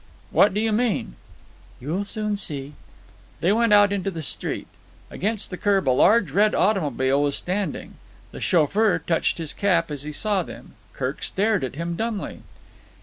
"What 0.31 0.51
do 0.55 0.59
you 0.59 0.71
mean?" 0.71 1.13
"You'll 1.79 2.05
soon 2.05 2.35
see?" 2.35 2.73
They 3.39 3.51
went 3.53 3.71
out 3.71 3.93
into 3.93 4.09
the 4.09 4.23
street. 4.23 4.65
Against 5.11 5.51
the 5.51 5.57
kerb 5.57 5.87
a 5.87 5.91
large 5.91 6.31
red 6.31 6.55
automobile 6.55 7.21
was 7.21 7.35
standing. 7.35 7.97
The 8.31 8.41
chauffeur 8.41 8.97
touched 8.97 9.37
his 9.37 9.53
cap 9.53 9.91
as 9.91 10.01
he 10.01 10.11
saw 10.11 10.41
them. 10.41 10.73
Kirk 10.93 11.21
stared 11.21 11.63
at 11.63 11.75
him 11.75 11.95
dumbly. 11.95 12.39